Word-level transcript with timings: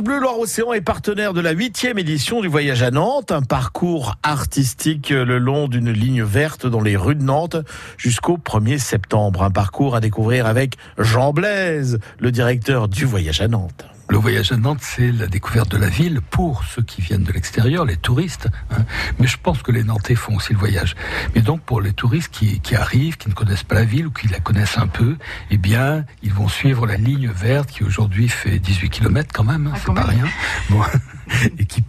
France 0.00 0.06
Bleu 0.06 0.20
Loire-Océan 0.20 0.72
est 0.72 0.80
partenaire 0.80 1.34
de 1.34 1.42
la 1.42 1.50
huitième 1.50 1.98
édition 1.98 2.40
du 2.40 2.48
Voyage 2.48 2.82
à 2.82 2.90
Nantes, 2.90 3.32
un 3.32 3.42
parcours 3.42 4.16
artistique 4.22 5.10
le 5.10 5.36
long 5.36 5.68
d'une 5.68 5.92
ligne 5.92 6.22
verte 6.22 6.66
dans 6.66 6.80
les 6.80 6.96
rues 6.96 7.16
de 7.16 7.22
Nantes 7.22 7.56
jusqu'au 7.98 8.38
1er 8.38 8.78
septembre. 8.78 9.42
Un 9.42 9.50
parcours 9.50 9.94
à 9.94 10.00
découvrir 10.00 10.46
avec 10.46 10.76
Jean 10.96 11.34
Blaise, 11.34 11.98
le 12.18 12.32
directeur 12.32 12.88
du 12.88 13.04
Voyage 13.04 13.42
à 13.42 13.48
Nantes. 13.48 13.84
Le 14.10 14.18
voyage 14.18 14.50
à 14.50 14.56
Nantes, 14.56 14.80
c'est 14.82 15.12
la 15.12 15.28
découverte 15.28 15.70
de 15.70 15.76
la 15.76 15.88
ville 15.88 16.20
pour 16.20 16.64
ceux 16.64 16.82
qui 16.82 17.00
viennent 17.00 17.22
de 17.22 17.30
l'extérieur, 17.30 17.84
les 17.84 17.96
touristes. 17.96 18.48
Hein. 18.72 18.84
Mais 19.20 19.28
je 19.28 19.36
pense 19.40 19.62
que 19.62 19.70
les 19.70 19.84
Nantais 19.84 20.16
font 20.16 20.34
aussi 20.34 20.52
le 20.52 20.58
voyage. 20.58 20.96
Mais 21.36 21.42
donc 21.42 21.60
pour 21.60 21.80
les 21.80 21.92
touristes 21.92 22.30
qui, 22.32 22.58
qui, 22.58 22.74
arrivent, 22.74 23.16
qui 23.18 23.28
ne 23.28 23.34
connaissent 23.34 23.62
pas 23.62 23.76
la 23.76 23.84
ville 23.84 24.08
ou 24.08 24.10
qui 24.10 24.26
la 24.26 24.40
connaissent 24.40 24.78
un 24.78 24.88
peu, 24.88 25.16
eh 25.52 25.56
bien, 25.58 26.04
ils 26.24 26.32
vont 26.32 26.48
suivre 26.48 26.88
la 26.88 26.96
ligne 26.96 27.28
verte 27.28 27.70
qui 27.70 27.84
aujourd'hui 27.84 28.28
fait 28.28 28.58
18 28.58 28.90
km 28.90 29.30
quand 29.32 29.44
même, 29.44 29.68
hein, 29.68 29.74
ah, 29.76 29.78
c'est 29.86 29.94
pas 29.94 30.02
rien. 30.02 30.26
Bon. 30.70 30.82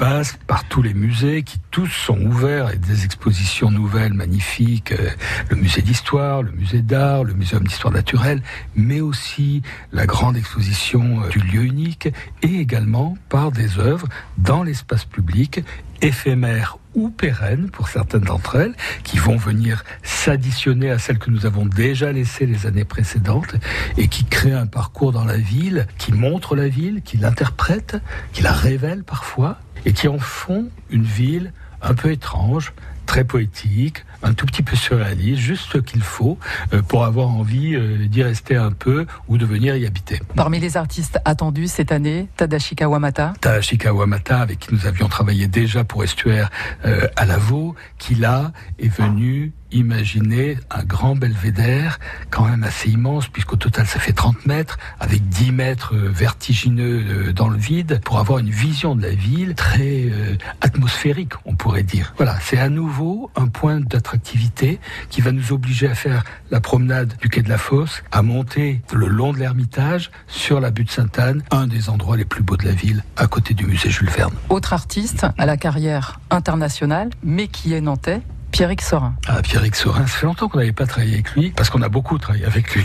passe 0.00 0.38
par 0.46 0.64
tous 0.64 0.80
les 0.80 0.94
musées, 0.94 1.42
qui 1.42 1.58
tous 1.70 1.86
sont 1.86 2.18
ouverts 2.22 2.72
et 2.72 2.78
des 2.78 3.04
expositions 3.04 3.70
nouvelles 3.70 4.14
magnifiques, 4.14 4.92
euh, 4.92 5.10
le 5.50 5.56
musée 5.56 5.82
d'histoire, 5.82 6.42
le 6.42 6.52
musée 6.52 6.80
d'art, 6.80 7.22
le 7.22 7.34
muséum 7.34 7.66
d'histoire 7.66 7.92
naturelle, 7.92 8.42
mais 8.74 9.02
aussi 9.02 9.60
la 9.92 10.06
grande 10.06 10.38
exposition 10.38 11.22
euh, 11.22 11.28
du 11.28 11.40
lieu 11.40 11.64
unique 11.64 12.08
et 12.42 12.60
également 12.60 13.18
par 13.28 13.52
des 13.52 13.78
œuvres 13.78 14.08
dans 14.38 14.62
l'espace 14.62 15.04
public 15.04 15.62
éphémères 16.00 16.78
ou 16.94 17.10
pérennes 17.10 17.68
pour 17.70 17.88
certaines 17.88 18.22
d'entre 18.22 18.56
elles, 18.56 18.74
qui 19.04 19.18
vont 19.18 19.36
venir 19.36 19.84
s'additionner 20.02 20.90
à 20.90 20.98
celles 20.98 21.18
que 21.18 21.30
nous 21.30 21.44
avons 21.44 21.66
déjà 21.66 22.10
laissées 22.10 22.46
les 22.46 22.64
années 22.64 22.86
précédentes 22.86 23.54
et 23.98 24.08
qui 24.08 24.24
créent 24.24 24.54
un 24.54 24.66
parcours 24.66 25.12
dans 25.12 25.26
la 25.26 25.36
ville, 25.36 25.86
qui 25.98 26.12
montre 26.12 26.56
la 26.56 26.68
ville, 26.68 27.02
qui 27.02 27.18
l'interprète, 27.18 27.98
qui 28.32 28.42
la 28.42 28.52
révèle 28.52 29.04
parfois 29.04 29.58
et 29.84 29.92
qui 29.92 30.08
en 30.08 30.18
font 30.18 30.68
une 30.90 31.04
ville 31.04 31.52
un 31.82 31.94
peu 31.94 32.10
étrange, 32.10 32.72
très 33.06 33.24
poétique, 33.24 34.04
un 34.22 34.34
tout 34.34 34.46
petit 34.46 34.62
peu 34.62 34.76
surréaliste, 34.76 35.40
juste 35.40 35.72
ce 35.72 35.78
qu'il 35.78 36.02
faut 36.02 36.38
euh, 36.72 36.82
pour 36.82 37.04
avoir 37.04 37.28
envie 37.28 37.74
euh, 37.74 38.06
d'y 38.06 38.22
rester 38.22 38.54
un 38.54 38.70
peu 38.70 39.06
ou 39.28 39.38
de 39.38 39.44
venir 39.44 39.74
y 39.76 39.86
habiter. 39.86 40.20
Parmi 40.36 40.60
les 40.60 40.76
artistes 40.76 41.18
attendus 41.24 41.68
cette 41.68 41.90
année, 41.90 42.28
Tadashi 42.36 42.76
Kawamata. 42.76 43.32
Tadashi 43.40 43.78
Kawamata, 43.78 44.40
avec 44.40 44.60
qui 44.60 44.74
nous 44.74 44.86
avions 44.86 45.08
travaillé 45.08 45.48
déjà 45.48 45.82
pour 45.84 46.04
Estuaire 46.04 46.50
euh, 46.84 47.08
à 47.16 47.24
Lavaux, 47.24 47.74
qui 47.98 48.14
là 48.14 48.52
est 48.78 48.88
venu 48.88 49.52
imaginer 49.72 50.58
un 50.70 50.84
grand 50.84 51.16
belvédère, 51.16 51.98
quand 52.30 52.44
même 52.44 52.64
assez 52.64 52.90
immense, 52.90 53.28
puisqu'au 53.28 53.56
total 53.56 53.86
ça 53.86 53.98
fait 53.98 54.12
30 54.12 54.46
mètres, 54.46 54.78
avec 54.98 55.28
10 55.28 55.52
mètres 55.52 55.94
euh, 55.94 56.08
vertigineux 56.08 57.04
euh, 57.08 57.32
dans 57.32 57.48
le 57.48 57.58
vide, 57.58 58.00
pour 58.04 58.18
avoir 58.18 58.38
une 58.38 58.50
vision 58.50 58.94
de 58.94 59.02
la 59.02 59.10
ville 59.10 59.54
très 59.54 60.06
euh, 60.10 60.36
atmosphérique, 60.60 61.32
on 61.44 61.54
pourrait 61.54 61.82
dire. 61.82 62.14
Voilà, 62.16 62.38
c'est 62.40 62.58
à 62.58 62.68
nouveau 62.68 63.30
un 63.36 63.48
point 63.48 63.80
d'attractivité 63.80 64.80
qui 65.08 65.20
va 65.20 65.32
nous 65.32 65.52
obliger 65.52 65.88
à 65.88 65.94
faire 65.94 66.24
la 66.50 66.60
promenade 66.60 67.14
du 67.20 67.28
quai 67.28 67.42
de 67.42 67.48
la 67.48 67.58
Fosse, 67.58 68.02
à 68.12 68.22
monter 68.22 68.80
le 68.92 69.06
long 69.06 69.32
de 69.32 69.38
l'Ermitage 69.38 70.10
sur 70.26 70.60
la 70.60 70.70
butte 70.70 70.90
Sainte-Anne, 70.90 71.42
un 71.50 71.66
des 71.66 71.88
endroits 71.88 72.16
les 72.16 72.24
plus 72.24 72.42
beaux 72.42 72.56
de 72.56 72.64
la 72.64 72.72
ville, 72.72 73.04
à 73.16 73.26
côté 73.26 73.54
du 73.54 73.66
musée 73.66 73.90
Jules 73.90 74.10
Verne. 74.10 74.34
Autre 74.48 74.72
artiste 74.72 75.26
à 75.38 75.46
la 75.46 75.56
carrière 75.56 76.20
internationale, 76.30 77.10
mais 77.22 77.48
qui 77.48 77.74
est 77.74 77.80
nantais, 77.80 78.22
Pierrick 78.60 78.82
Sorin. 78.82 79.14
Ah, 79.26 79.40
Pierrick 79.40 79.74
Sorin, 79.74 80.06
ça 80.06 80.18
fait 80.18 80.26
longtemps 80.26 80.46
qu'on 80.50 80.58
n'avait 80.58 80.70
pas 80.72 80.84
travaillé 80.84 81.14
avec 81.14 81.32
lui, 81.32 81.50
parce 81.50 81.70
qu'on 81.70 81.80
a 81.80 81.88
beaucoup 81.88 82.18
travaillé 82.18 82.44
avec 82.44 82.74
lui. 82.74 82.84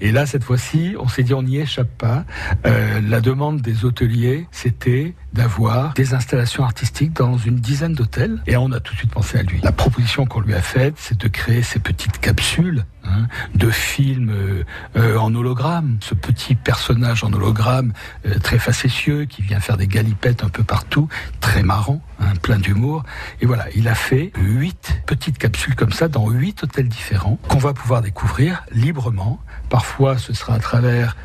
Et 0.00 0.12
là, 0.12 0.24
cette 0.24 0.44
fois-ci, 0.44 0.94
on 1.00 1.08
s'est 1.08 1.24
dit, 1.24 1.34
on 1.34 1.42
n'y 1.42 1.56
échappe 1.56 1.88
pas. 1.98 2.24
Euh, 2.64 3.00
la 3.00 3.20
demande 3.20 3.60
des 3.60 3.84
hôteliers, 3.84 4.46
c'était 4.52 5.16
d'avoir 5.32 5.94
des 5.94 6.14
installations 6.14 6.62
artistiques 6.62 7.12
dans 7.12 7.36
une 7.36 7.56
dizaine 7.56 7.94
d'hôtels. 7.94 8.40
Et 8.46 8.56
on 8.56 8.70
a 8.70 8.78
tout 8.78 8.92
de 8.92 8.98
suite 8.98 9.10
pensé 9.10 9.36
à 9.36 9.42
lui. 9.42 9.58
La 9.64 9.72
proposition 9.72 10.26
qu'on 10.26 10.38
lui 10.38 10.54
a 10.54 10.62
faite, 10.62 10.94
c'est 10.96 11.18
de 11.18 11.26
créer 11.26 11.64
ces 11.64 11.80
petites 11.80 12.20
capsules 12.20 12.84
hein, 13.04 13.26
de 13.54 13.70
films 13.70 14.30
euh, 14.30 14.64
euh, 14.96 15.16
en 15.18 15.34
hologramme. 15.34 15.98
Ce 16.00 16.14
petit 16.14 16.54
personnage 16.54 17.24
en 17.24 17.32
hologramme 17.32 17.92
euh, 18.26 18.38
très 18.38 18.58
facétieux 18.58 19.24
qui 19.24 19.42
vient 19.42 19.60
faire 19.60 19.76
des 19.76 19.86
galipettes 19.86 20.44
un 20.44 20.48
peu 20.48 20.62
partout, 20.62 21.08
très 21.40 21.62
marrant, 21.62 22.02
hein, 22.20 22.32
plein 22.42 22.58
d'humour. 22.58 23.04
Et 23.40 23.46
voilà, 23.46 23.66
il 23.74 23.88
a 23.88 23.94
fait 23.94 24.32
huit 24.36 24.96
petites 25.06 25.38
capsules 25.38 25.74
comme 25.74 25.92
ça 25.92 26.08
dans 26.08 26.28
huit 26.28 26.62
hôtels 26.62 26.88
différents 26.88 27.38
qu'on 27.48 27.58
va 27.58 27.72
pouvoir 27.72 28.02
découvrir 28.02 28.64
librement. 28.72 29.40
Parfois, 29.68 30.18
ce 30.18 30.32
sera 30.32 30.54
à 30.54 30.58
travers 30.58 31.16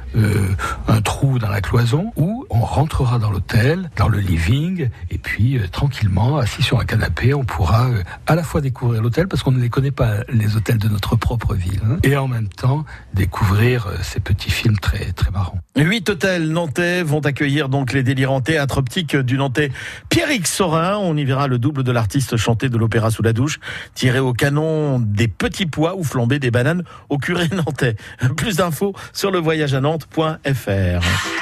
un 0.89 1.01
trou 1.01 1.38
dans 1.38 1.50
la 1.50 1.61
cloison 1.61 2.11
ou 2.16 2.45
on 2.50 2.59
rentrera 2.59 3.19
dans 3.19 3.29
l'hôtel 3.29 3.91
dans 3.95 4.07
le 4.07 4.19
living 4.19 4.89
et 5.11 5.17
puis 5.19 5.57
euh, 5.57 5.67
tranquillement 5.72 6.38
assis 6.38 6.63
sur 6.63 6.79
un 6.79 6.85
canapé, 6.85 7.33
on 7.33 7.44
pourra 7.44 7.89
euh, 7.89 8.03
à 8.25 8.35
la 8.35 8.44
fois 8.44 8.59
découvrir 8.59 9.01
l'hôtel 9.01 9.27
parce 9.27 9.44
qu'on 9.44 9.51
ne 9.51 9.59
les 9.59 9.69
connaît 9.69 9.91
pas 9.91 10.23
les 10.29 10.55
hôtels 10.55 10.79
de 10.79 10.89
notre 10.89 11.16
propre 11.16 11.53
ville 11.53 11.81
hein, 11.85 11.97
et 12.03 12.17
en 12.17 12.27
même 12.27 12.50
temps 12.50 12.85
découvrir 13.13 13.88
euh, 13.88 13.97
ces 14.01 14.19
petits 14.19 14.50
films 14.50 14.79
très 14.79 15.11
très 15.11 15.29
marrants. 15.29 15.59
Huit 15.77 16.09
hôtels 16.09 16.50
nantais 16.50 17.03
vont 17.03 17.19
accueillir 17.19 17.69
donc 17.69 17.94
les 17.94 18.01
délirants 18.01 18.41
théâtres 18.41 18.79
optiques 18.79 19.16
du 19.16 19.38
nantais 19.38 19.71
Pierrick 20.09 20.47
Sorin. 20.47 20.97
On 20.97 21.16
y 21.16 21.23
verra 21.23 21.47
le 21.47 21.59
double 21.59 21.83
de 21.83 21.91
l'artiste 21.91 22.35
chanté 22.35 22.67
de 22.67 22.77
l'opéra 22.77 23.11
sous 23.11 23.21
la 23.21 23.33
douche, 23.33 23.59
tiré 23.94 24.19
au 24.19 24.33
canon 24.33 25.00
des 25.00 25.27
petits 25.27 25.67
pois 25.67 25.95
ou 25.95 26.03
flambé 26.03 26.39
des 26.39 26.51
bananes 26.51 26.83
au 27.09 27.19
curé 27.19 27.47
nantais. 27.51 27.95
Plus 28.35 28.57
d'infos 28.57 28.95
sur 29.13 29.29
le 29.29 29.38
voyage 29.38 29.73
à 29.73 29.81
Nantes.fr. 29.81 30.78
terra. 30.79 31.38